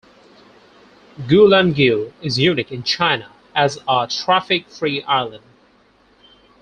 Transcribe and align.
Gulangyu 1.27 2.11
is 2.23 2.39
unique 2.39 2.71
in 2.71 2.81
China 2.81 3.29
as 3.53 3.77
a 3.87 4.07
"traffic-free 4.09 5.03
island". 5.03 5.43